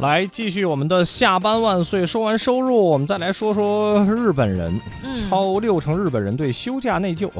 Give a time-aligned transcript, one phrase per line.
[0.00, 2.06] 来继续我们的下班万岁。
[2.06, 4.80] 说完收入，我们再来说说日本人。
[5.04, 7.30] 嗯，超六成日本人对休假内疚，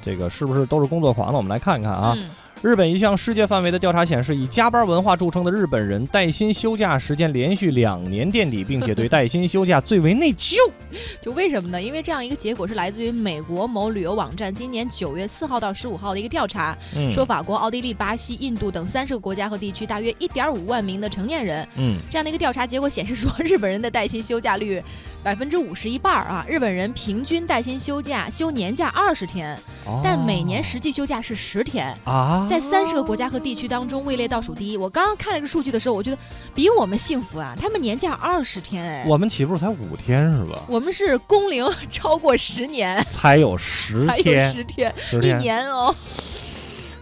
[0.00, 1.36] 这个是不是都是工作狂呢？
[1.36, 2.14] 我们来看看啊。
[2.16, 2.30] 嗯
[2.64, 10.56] 日本一项世界范围的调查显示，以加班文化著称的日本人带薪休假时间连续两年垫底，并且对带薪休假最为内疚。
[11.20, 11.82] 就为什么呢？
[11.82, 24.82] 因为这样一个结果是来自于美国某旅游网站今年九月四号到十五号的一个调查，嗯说法国、奥地利、巴西、印度等三十个国家和地区大约一点五万名的成年人，嗯，这样的一个调查结果显示说，日本人的带薪休假率
[25.22, 29.54] 百分之五十一半儿啊，日本人平均带薪休假休年假二十天，
[30.02, 31.94] 但每年实际休假是十天。
[32.04, 34.76] 哦啊，在三十个国家和地区当中位列倒数第一。
[34.76, 36.18] 我刚刚看了这个数据的时候，我觉得
[36.54, 37.54] 比我们幸福啊！
[37.60, 40.62] 他们年假二十天，哎，我们起步才五天是吧？
[40.68, 45.32] 我们是工龄 超过十年，才有十 才有天，十天，一。
[45.42, 45.94] 年哦。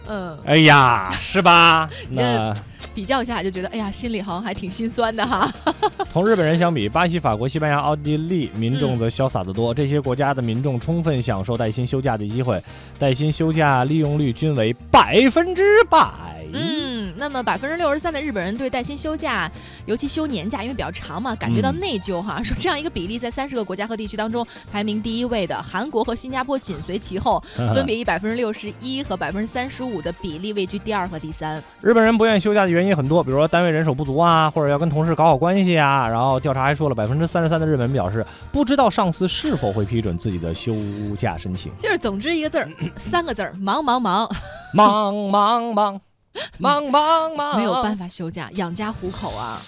[0.07, 1.89] 嗯，哎呀，是吧？
[2.09, 2.53] 那
[2.93, 5.51] 比较一下就觉得，哎呀，心里好像还挺心酸的哈。
[6.11, 9.73] 同日本人相比，巴西、法国、西班牙、奥地利民众则潇洒得多。
[9.73, 12.61] 这些国家的民众充分享受带薪休假的机会，
[12.99, 16.11] 带薪休假利用率均为百分之百。
[16.53, 19.51] 嗯，那么百分之六十三的日本人对带薪休假，
[19.85, 22.41] 尤其休年假，因为比较长嘛，感觉到嗯内疚哈。
[22.43, 31.61] 说这样一个比例在三十个国家和地区当中排名第一位的，韩国和新加坡紧随其后， 分别以百分之六十一和百分之三十五的比例位居第二和第三。
[31.81, 36.07] 日本人不愿意休假的原因很多，比如说单位人手不足啊，或者要跟同事搞好关系啊。
[36.07, 40.75] 然后调查还说了，百分之三十三的日本人表示不知道上司是否会批准自己的休
[41.17, 41.71] 假申请。
[41.79, 44.29] 就是总之一个字儿，三个字儿，忙忙忙，
[44.73, 46.01] 忙 忙忙
[46.57, 49.59] 忙忙忙，没有办法休假，养家糊口啊，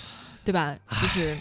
[0.43, 0.75] 对吧？
[0.89, 1.37] 就是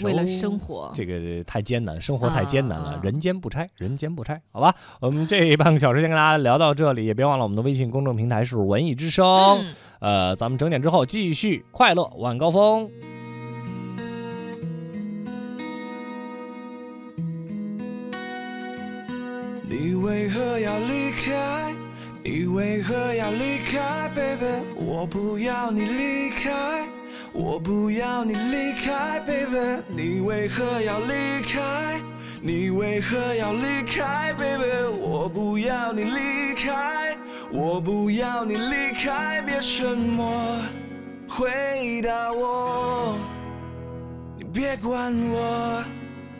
[0.00, 0.90] 为了生活。
[0.94, 4.74] 这个太艰难，生活太艰难了，啊人间不拆，人间不拆，好吧？
[5.00, 9.26] 我们这半个小时先跟大家聊到这里，也别忘了我们的微信公众平台是文艺之声。
[9.26, 12.90] 嗯呃，咱们整点之后继续快乐晚高峰。
[19.66, 21.74] 你为何要离开？
[22.26, 24.64] 你为何要离开，baby？
[24.76, 26.88] 我不要你离开，
[27.34, 29.82] 我不要你离开，baby。
[29.94, 32.00] 你为何要离开？
[32.40, 34.88] 你为何要离开，baby？
[34.98, 37.14] 我不要你离开，
[37.52, 40.34] 我不要你离开，别沉默，
[41.28, 43.18] 回答我，
[44.38, 45.84] 你别管我，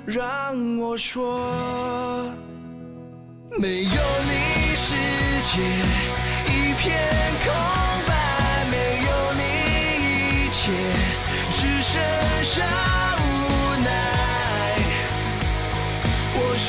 [0.07, 2.33] 让我说。
[3.61, 4.54] 没有你，
[4.87, 5.63] 世界
[6.47, 6.83] 一片
[7.43, 7.47] 空
[8.07, 8.13] 白；
[8.71, 8.73] 没
[9.07, 9.41] 有你，
[10.45, 10.61] 一切
[11.51, 11.93] 只剩
[12.45, 12.55] 下
[13.17, 13.23] 无
[13.83, 13.89] 奈。
[16.37, 16.69] 我需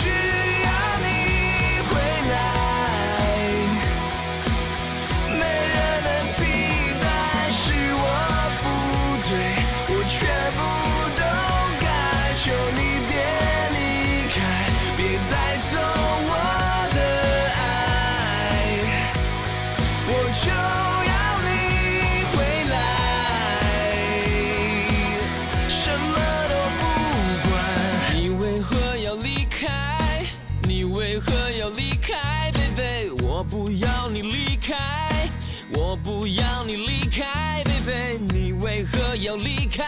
[33.38, 35.28] 我不要你离开，
[35.74, 38.18] 我不要你离开，baby。
[38.34, 39.86] 你为何要离开？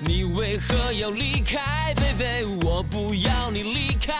[0.00, 2.64] 你为何要离开，baby？
[2.64, 4.14] 我不要你离开，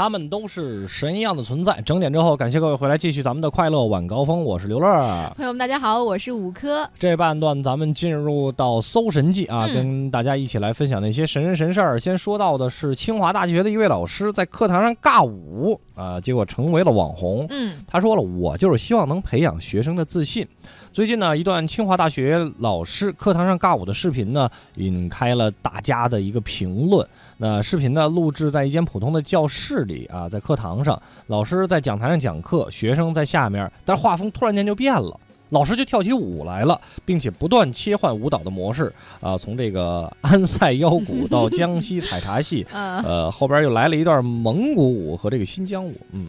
[0.00, 1.78] 他们都是神一样的存在。
[1.82, 5.30] 整点之后，感谢各位回来继续咱们的快乐晚高峰，我是刘乐。
[5.36, 6.88] 朋友们，大家好，我是五科。
[6.98, 12.00] 这半段咱们进入到《搜神记》啊，嗯跟大家一起来分享那些神人神事儿。
[12.00, 17.46] 先说到的是清华大学的一位老师在课堂上尬舞啊，结果成为了网红。
[17.50, 20.48] 嗯他说了，我就是希望能培养学生的自信。
[20.94, 27.06] 最近呢，一段清华大学老师课堂上尬舞的视频呢，引开了大家的一个评论。
[27.42, 35.18] 那视频呢，录制在一间普通的教室里啊，在课堂上，老师在讲台上讲课，学生在下面，但是画风突然间就变了。
[35.48, 38.92] 老师就跳起舞来了，并且不断切换舞蹈的模式
[39.22, 46.26] 啊，从这个安塞腰鼓到江西采茶戏，呃， 呃，后边又来了一段蒙古舞和这个新疆舞，嗯。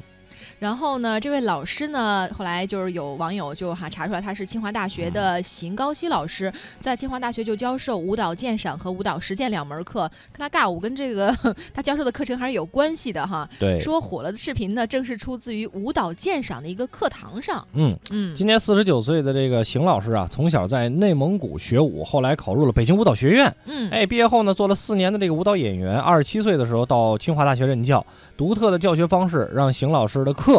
[0.62, 11.36] 然后呢，这位老师呢，后来就是有网友就哈查出来他是清华大学的邢高希老师，在清华大学就教授舞蹈鉴赏和舞蹈实践两门课，看他尬舞跟这个
[11.74, 13.50] 他教授的课程还是有关系的哈。
[13.60, 17.68] 对，说火了的视频呢，正是出自于舞蹈鉴赏的一个课堂上。
[17.74, 23.52] 嗯，嗯，今年四十九岁的这个邢老师啊，从小在内蒙古学舞，后来考入了北京舞蹈学院。
[23.66, 25.98] 嗯，哎，毕业后呢，做了四年的这个舞蹈演员。
[25.98, 28.06] 二十七岁的时候到清华大学任教，
[28.38, 30.51] 独特的教学方式让邢老师的课。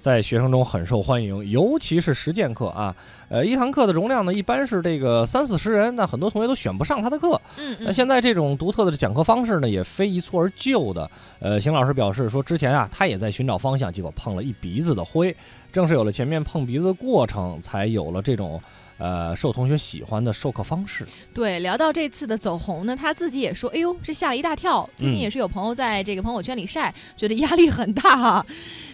[0.00, 2.96] 在学生中很受欢迎，尤其是实践课啊，
[3.28, 7.38] 呃，一堂课的容量呢，一般是这个三四十人，那很多同学都选不上他的课。
[7.58, 11.10] 嗯那现在这种独特的讲课方式呢，也非一蹴而就的。
[11.38, 15.36] 呃，邢老师表示说，之前啊，他也在寻找方向，结果碰了一鼻子的灰。
[15.70, 18.58] 正是有了前面碰鼻子的过程，才有了这种
[18.96, 21.06] 呃受同学喜欢的授课方式。
[21.34, 24.88] 对，聊到这次的走红呢，他自己也说，哎呦，这吓了一大跳。
[24.96, 28.46] 最近嗯也是有朋友在这个朋友圈里晒，觉得压力很大哈。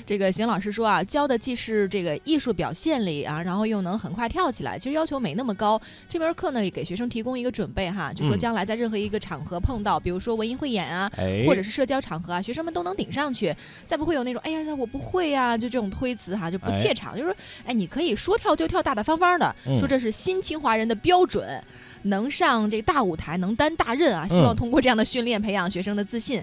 [0.07, 5.81] 这个邢老师说啊，教的既是这个艺术表现力啊，然后又能很快跳起来，其实要求没那么高。
[6.09, 13.53] 这门课呢，也给学生提供一个准备哈，就说嗯将来在任何一个场合碰到，比如说文艺汇演啊，哎，或者是社交场合啊，学生们都能顶上去，
[13.85, 21.61] 再不会有那种哎呀我不会呀、就这种推辞哈，就不怯场，就是说哎你可以说跳就跳，大大方方的，嗯说这是新清华人的标准，
[22.03, 26.41] 能上这个大舞台，能担大任啊，希望嗯通过这样的训练培养学生的自信。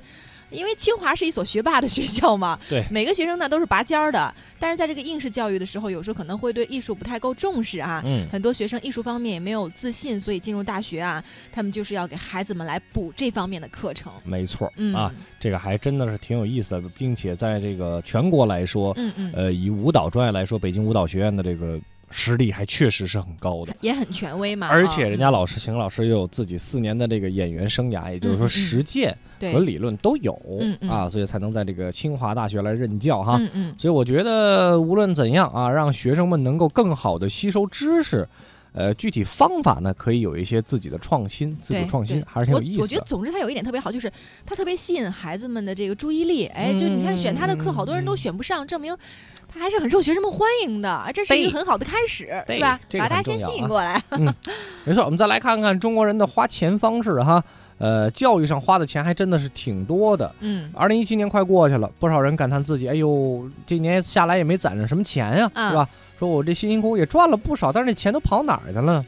[0.54, 14.12] 因为清华是一所学霸的学校嘛，对每个学生呢都是拔尖儿的，但是在这个应试教育的时候，有时候可能会对艺术不太够重视啊，嗯，很多学生艺术方面也没有自信，所以进入大学啊，他们就是要给孩子们来补这方面的课程。
[14.24, 21.80] 没错嗯啊，这个还真的是挺有意思的，并且在这个全国来说，嗯嗯，呃，以舞蹈专业来说，北京舞蹈学院的这个
[22.14, 23.76] 实力还确实是很高的。
[23.82, 24.68] 也很权威嘛。
[24.68, 29.18] 而且啊人家老师邢老师又有自己四年的这个演员生涯，也就是说实践
[29.52, 30.34] 和理论都有
[30.88, 33.38] 啊，所以才能在这个清华大学来任教哈。
[33.78, 38.28] 所以我觉得无论怎样啊，让学生们能够更好的吸收知识，
[38.74, 42.82] 呃，具体方法呢可以有一些自己的创新，自主创新还是挺有我意思的。
[42.84, 44.12] 我觉得总之它有一点特别好，就是
[44.46, 46.48] 它特别吸引孩子们的这个注意力。
[46.48, 48.96] 哎，就你看选他的课，嗯好多人都选不上，证明
[49.48, 50.90] 他还是很受学生们欢迎的。
[50.90, 52.80] 啊这是一个很好的开始，对是吧？
[52.90, 54.02] 这个把大家先吸引过来。
[54.86, 57.44] 没错，我们再来看看中国人的花钱方式哈。
[57.84, 60.34] 呃，教育上花的钱还真的是挺多的。
[60.40, 65.90] 嗯二零一七年快过去了，不少人感叹自己，哎呦，这年下来也没攒着什么钱呀，啊是吧？
[66.18, 69.06] 说我这辛辛苦苦也赚了不少，但是这钱都跑哪儿去了呢？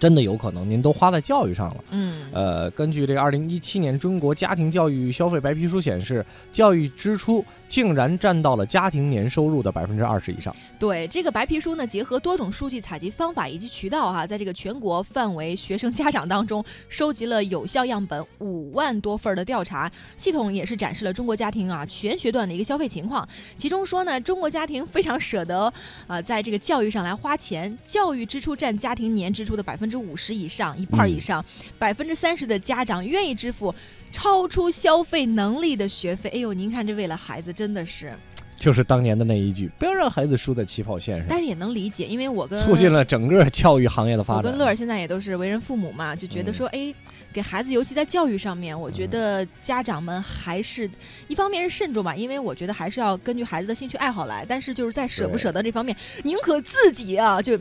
[0.00, 1.84] 真的有可能您都花在教育上了。
[1.90, 10.54] 嗯呃，根据这个二零一七年中国家庭教育消费白皮书显示，教育支出竟然占到了家庭年收入的百分之二十以上。
[10.78, 23.28] 对这个白皮书呢，结合多种数据采集方法以及渠道哈、在这个全国范围学生家长当中收集了有效样本五万多份儿的调查，系统也是展示了中国家庭啊全学段的一个消费情况。
[23.56, 25.70] 其中说呢，中国家庭非常舍得
[26.06, 31.44] 啊、在这个教育上来花钱，教育支出占家庭年支出的百分之五十以上，一半儿以嗯上，
[31.78, 33.74] 百分之三十的家长愿意支付。
[34.12, 38.12] 超出消费能力的学费，哎呦，您看这为了孩子真的是，
[38.58, 44.38] 就是当年的那一句“不要让孩子输在起跑线上但是也能理解，因为我”，跟 促进了整个教育行业的发展。
[44.38, 46.92] 我跟乐儿现在也都是为人父母嘛，就觉得说，哎，
[47.32, 50.90] 给孩子，尤其在教育上面，我觉得家长们还是
[51.28, 57.56] 一方面是慎重吧，因为我觉得还是要根据孩子的兴趣爱好来，但是就是在舍不舍得这方面，宁可自己啊，就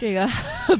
[0.00, 0.26] 这个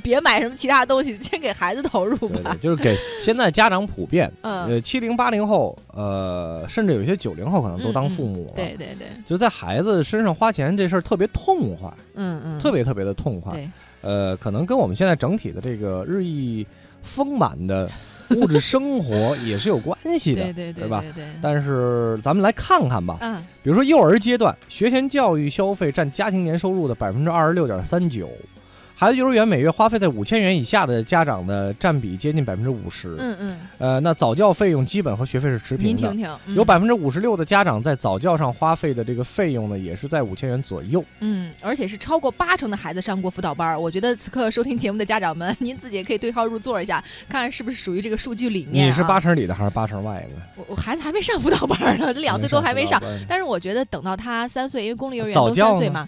[0.03, 2.59] 别买什么其他东西，先给孩子投入吧对对，。
[2.59, 8.53] 就是给现在家长普遍，嗯，呃，七零八零后，呃，甚至有些九零后可能都当父母了。
[8.57, 13.53] 对对对，就在孩子身上花钱这事儿特别痛快，嗯嗯，特别特别的痛快。
[13.53, 13.71] 对，
[14.01, 16.67] 呃，可能跟我们现在整体的这个日益
[17.03, 17.91] 丰满的
[18.31, 20.45] 物质生活 也是有关系的。
[20.45, 28.31] 对对对对吧对对，但是咱们来看看吧，嗯比如说幼儿阶段，学前教育消费占家庭年收入的百分之二十六点三九，
[29.01, 33.17] 孩子幼儿园每月花费在五千元以下的家长呢占比接近百分之五十。
[33.19, 36.17] 嗯嗯，呃，那早教费用基本和学费是持平的您听。
[36.19, 41.03] 听，嗯有百分之五十六的家长在早教上花费的这个费用呢，也是在五千元左右。
[41.21, 43.81] 嗯，而且是超过八成的孩子上过辅导班儿。
[43.81, 48.87] 我觉得此刻收听节目的家长们，您自己也可以对号入座一下，看看是不是属于这个数据里面、啊。
[48.91, 50.43] 你是八成里的还是八成外的？
[50.57, 53.03] 我我孩子还没上辅导班呢，这两岁多还没上。
[53.27, 56.07] 但是我觉得等到他三岁，因为公立幼儿园都三岁嘛，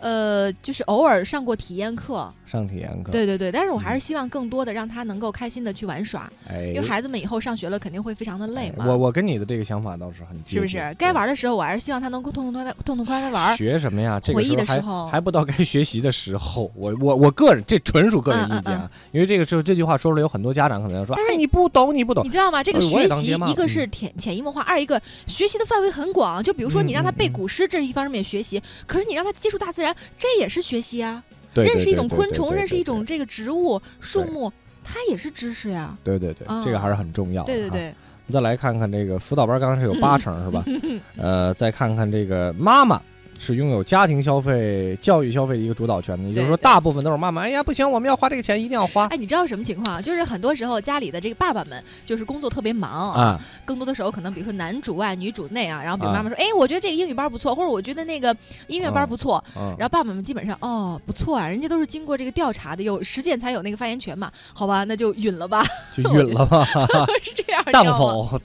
[0.00, 3.50] 呃，就是偶尔上过体验课，上体验课。，对对对。
[3.50, 8.84] 但是我还是希望更多的让他能够开心的去玩耍，哎因为，孩子们以后上学了肯定会非常的累嘛。
[8.86, 10.94] 我我跟你的这个想法倒是很接是不是？
[10.98, 13.56] 该玩的时候，我还是希望他能够痛痛快快、痛痛快快玩。
[13.56, 14.20] 学什么呀？
[14.22, 16.70] 这个回忆的时候还不到该学习的时候。
[16.74, 22.28] 我我我个人这纯属个人意见啊，因为这个时候这句话说出来，有很多家长可能要说，但是哎，你不懂，你不懂你。
[22.30, 22.62] 知道吗？
[22.62, 26.42] 这个学习一个是潜潜移默化，二一个学习的范围很广。
[26.42, 29.83] 就比如说你让他背古诗，这是一方面学习；可是你让他接触大自然，
[30.18, 31.22] 这也是学习啊。
[31.52, 35.96] 对认识一种昆虫，认识一种这个植物、树木，它也是知识呀。
[36.04, 37.52] 对对对，这个啊还是很重要的。
[37.52, 37.60] 对。
[37.62, 37.94] 对对对，
[38.32, 40.64] 再来看看这个辅导班，刚刚是有八成是吧？
[41.16, 43.00] 呃，再看看这个妈妈
[43.38, 47.42] 是拥有家庭消费、教育消费的一个主导权的，也就是说，大部分都是妈妈。
[47.42, 50.00] 哎呀，不行，我们要花这个钱，一定要花哎，你知道什么情况啊？
[50.00, 53.40] 就是很多时候家里的这个爸爸们就是工作特别忙啊。
[53.64, 58.34] 更多的时候可能比如说男主外女主内啊，然后比如啊妈妈说，哎，我觉得这个英语班不错，或者我觉得那个
[58.68, 65.64] 音乐班不错，嗯然后爸爸们基本上哦不错啊，人家都是经过这个调查的，有实践才有那个发言权嘛，好吧，那就允了吧，
[65.94, 66.64] 就允了吧，
[67.22, 68.40] 是这样， 你知荡道吗？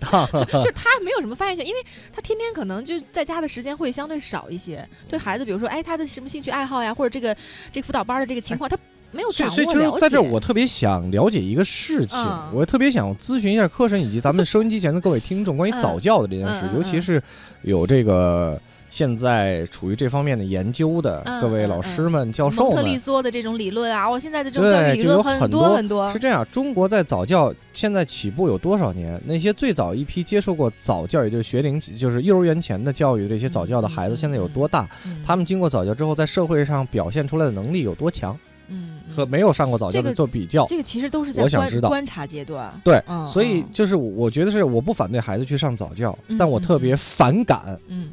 [0.62, 1.80] 就是他没有什么发言权，因为
[2.12, 4.79] 他天天可能就在家的时间会相对少一些。
[5.08, 7.36] 对孩子，比如说，哎，他的什么兴趣爱好呀，或者这个
[7.72, 8.78] 这个辅导班的这个情况，他
[9.12, 10.00] 没有所以，掌握所以就是。
[10.00, 17.22] 在这儿，我特别想了解一个事情，嗯我特别想咨询一下课程以及咱们收音机前的各位听众关于嗯早教的这件事，尤其是
[17.64, 23.00] 有这个现在处于这方面的研究的嗯各位嗯老师们、教授蒙特利们。
[23.00, 26.20] 梭的这种理论啊，我现在的这种教育，理就有论很多很多是。
[26.20, 29.22] 这样，中国在早教现在起步有多少年？
[29.26, 34.90] 那些最早一批接受过早教，也就是学龄，就是幼儿园前的教育的这些早教的孩子，嗯现在有多大？
[35.06, 38.38] 嗯他们经过早教之后，在社会上表现出来的能力有多强？
[38.72, 40.64] 嗯嗯和没有上过早教的做比较。
[40.68, 42.72] 这个其实都是在我想知道观观察阶段。
[42.84, 48.10] 对，嗯所以嗯就是我我觉得是我不反对孩子去上早教，但我特别反感，嗯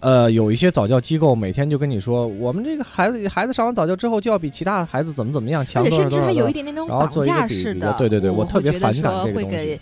[0.00, 6.52] 呃，有一些早教机构每天就跟你说，我们这个孩子孩子上完早教之后就要比其他的孩子怎么怎么样强而且多少多少多少甚至他有一。
[6.52, 9.80] 点点那种绑架式的，对对对我我特别反感这个东西给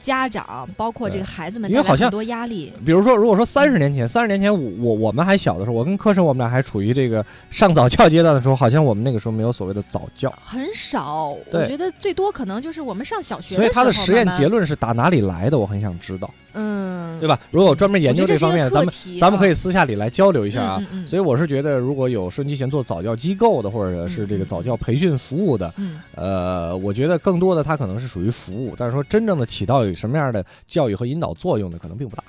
[0.00, 2.72] 家长，包括这个孩子们因为好像很多压力。
[2.84, 17.38] 比如说，如果说三十年前，三十年前我我我们还小的时候，我跟柯晨我们俩还处于这个上早教阶段的时候，好像我们那个时候没有所谓的早教， 很少，我觉得最多可能就是我们上小学所以他的实验结论是打哪里来的，我很想知道，嗯，对吧？
[17.50, 20.76] 如果有专门研究这方面咱们咱们可以啊私下里来交流一下啊。
[20.80, 32.24] 嗯嗯嗯所以我是觉得，如果有收音机前做早教机构的，或者是这个早教培训服务的，嗯呃，我觉得更多的它可能是属于服务，但是说真正的起到有什么样的教育和引导作用的，可能并不大。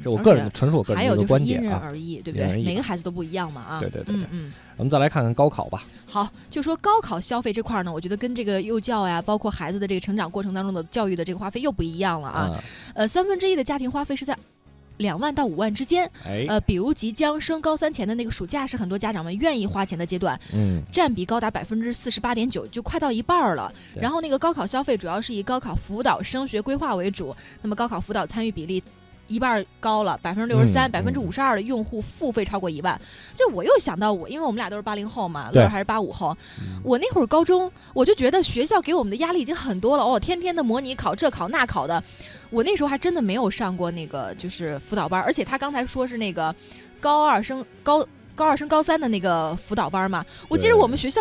[0.00, 1.80] 嗯，这我个人纯属我个人还有就是因观点啊。
[1.82, 2.64] 人而异，对不对？
[2.64, 3.80] 每个孩子都不一样嘛啊。
[3.80, 4.52] 对对对对嗯嗯。
[4.76, 5.84] 我们再来看看高考吧。
[6.06, 12.40] 好，就说高考消费这块儿呢，我觉得跟这个幼教呀，包括孩子的这个成长过程当中的教育的这个花费又不一样了啊。
[12.40, 12.64] 啊，
[12.94, 14.36] 呃，三分之一的家庭花费是在
[14.96, 16.10] 两万到五万之间。
[16.24, 23.70] 哎，呃，比如即将升高三前的那个暑假，是很多家长们愿意花钱的阶段，嗯，占比高达百分之四十八点九，就快到一半儿了。
[23.94, 28.82] 然后那个高考消费主要是以高考辅导、升学规划为主，那么高考辅导参与比例。
[29.30, 33.00] 一半儿高了，百分之六十三，嗯百分之五十二的用户付费超过一万。
[33.34, 36.36] 就我又想到我，因为我们俩都是八零后嘛，对乐还是八五后。
[36.58, 42.02] 嗯我那会儿高中，我就觉得学校给我们的压力已经很多了哦，天天的模拟考，这考那考的。
[42.50, 46.52] 我那时候还真的没有上过那个就是辅导班儿，而且他刚才说是那个
[47.00, 51.20] 高二升高高二升高三的那个辅导班儿嘛，我记得我们学校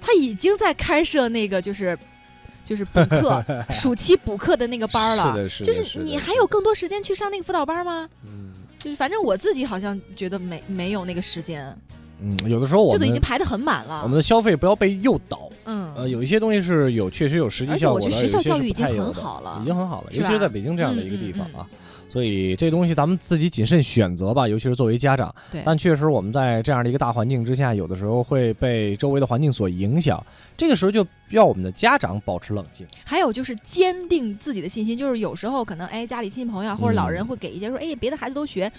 [0.00, 1.98] 他已经在开设那个就是
[2.70, 5.24] 就是补课 暑期补课的那个班儿了。
[5.24, 8.08] 是的，是的，就是你还有更多时间去上那个辅导班吗？
[8.24, 11.66] 嗯就是反正我自己好像觉得没没有那个时间，
[12.22, 14.02] 嗯，有的时候我们就都已经排得很满了。
[14.04, 15.50] 我们的消费不要被诱导。
[15.64, 21.66] 嗯呃，有一些东西是有确实有实际效果的，我觉得学校教育已经很好了已经很好了，尤其是在北京这样的一个嗯地方嗯啊。
[22.10, 25.34] 所以这东西咱们自己谨慎选择吧，尤其是作为家长。
[25.50, 30.20] 对，但确实我们在这样的一个大环境之下，有的时候会被周围的环境所影响。
[30.56, 32.86] 这个时候就要我们的家长保持冷静。
[33.04, 38.70] 还有就是坚定自己的信心，就是有时候可能哎家里亲戚朋友啊或者老人嗯会给一些说哎别的孩子都学，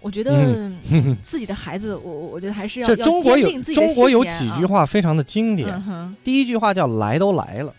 [0.00, 7.74] 我觉得嗯 自己的孩子，我我我觉得还是要这中国有中国有几句话非常的经典，嗯第一句话叫“来都来了”。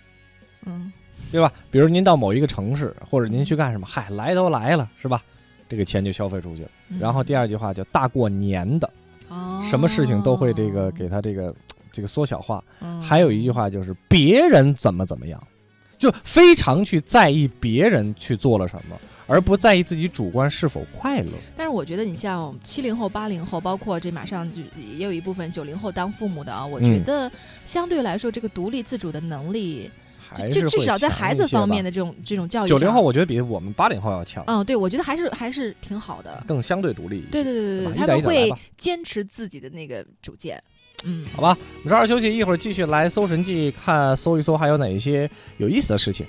[0.67, 0.91] 嗯
[1.31, 1.51] 对吧？
[1.71, 5.21] 比如您到某一个城市，或者您去干什么，嗨，来都来了，是吧？
[5.69, 6.69] 这个钱就消费出去了。
[6.89, 8.89] 嗯然后第二句话叫“大过年的”，
[9.63, 11.55] 什么事情都会这个哦给他这个
[11.89, 12.61] 这个缩小化。
[12.81, 15.41] 嗯还有一句话就是别人怎么怎么样，
[15.97, 21.31] 就非常去在意别人去做了什么，而不在意自己主观是否快乐。
[21.55, 27.31] 但是我觉得你像七零后、八零后，包括这马上就也有一部分九零后当父母的啊，我觉嗯得
[27.63, 29.89] 相对来说这个独立自主的能力，
[30.51, 36.43] 就至少在孩子方面的这种这种教育，九零后，，我觉得比我们八零后要强，嗯，对我觉得还是还是挺好的。
[36.47, 37.27] 更相对独立一些。
[37.31, 40.61] 对对对对对，他们会坚持自己的那个主见。
[41.03, 46.25] 嗯，好吧，我们稍事休息，一会儿继续来搜神记，看搜一搜还有哪一些有意思的事情。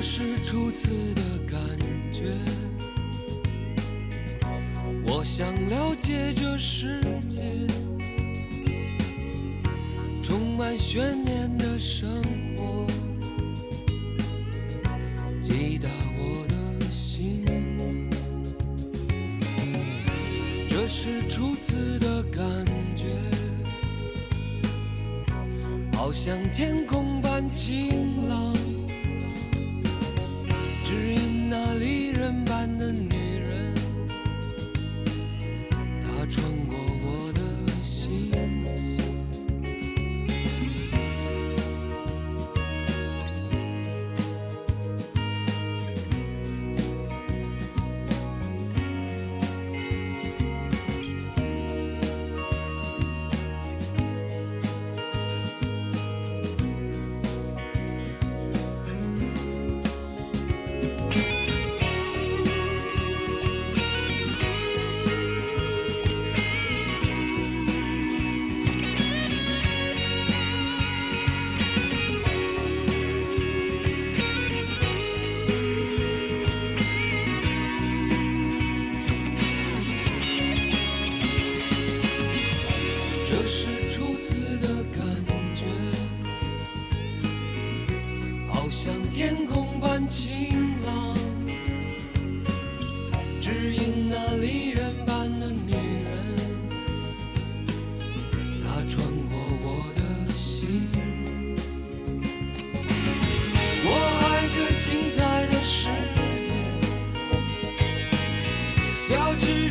[0.00, 1.60] 这是初次的感
[2.10, 2.34] 觉，
[5.04, 7.42] 我想了解这世界
[10.22, 12.22] 充满悬念的生
[12.56, 12.86] 活，
[15.42, 17.44] 击打我的心。
[20.70, 22.42] 这是初次的感
[22.96, 23.04] 觉，
[25.92, 28.69] 好像天空般晴朗。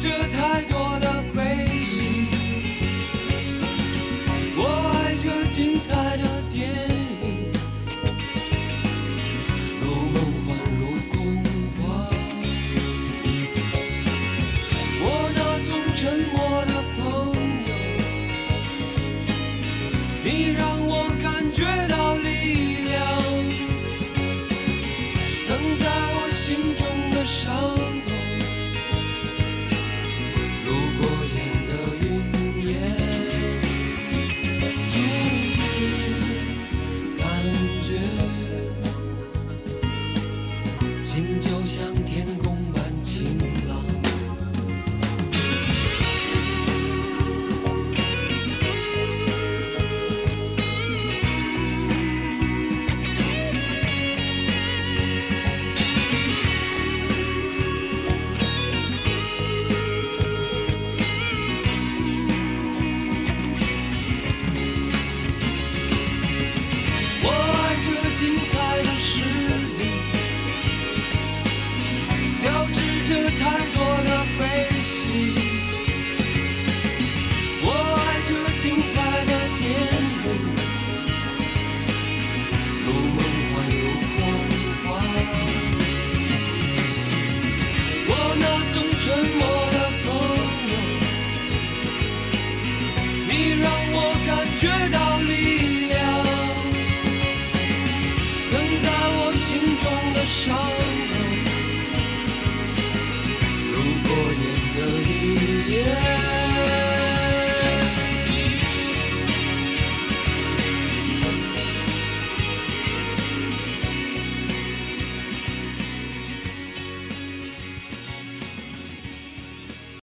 [0.10, 0.39] 这